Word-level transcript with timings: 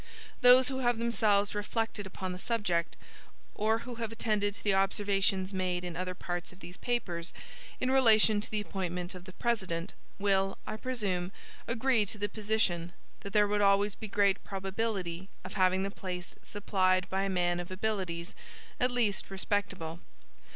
Those 0.41 0.69
who 0.69 0.79
have 0.79 0.97
themselves 0.97 1.53
reflected 1.53 2.07
upon 2.07 2.31
the 2.31 2.39
subject, 2.39 2.95
or 3.53 3.77
who 3.85 3.93
have 4.01 4.11
attended 4.11 4.55
to 4.55 4.63
the 4.63 4.73
observations 4.73 5.53
made 5.53 5.83
in 5.83 5.95
other 5.95 6.15
parts 6.15 6.51
of 6.51 6.59
these 6.59 6.75
papers, 6.75 7.35
in 7.79 7.91
relation 7.91 8.41
to 8.41 8.49
the 8.49 8.61
appointment 8.61 9.13
of 9.13 9.25
the 9.25 9.33
President, 9.33 9.93
will, 10.17 10.57
I 10.65 10.75
presume, 10.77 11.31
agree 11.67 12.07
to 12.07 12.17
the 12.17 12.29
position, 12.29 12.93
that 13.19 13.31
there 13.33 13.47
would 13.47 13.61
always 13.61 13.93
be 13.93 14.07
great 14.07 14.43
probability 14.43 15.29
of 15.43 15.53
having 15.53 15.83
the 15.83 15.91
place 15.91 16.33
supplied 16.41 17.07
by 17.11 17.21
a 17.25 17.29
man 17.29 17.59
of 17.59 17.69
abilities, 17.69 18.33
at 18.79 18.89
least 18.89 19.29
respectable. 19.29 19.99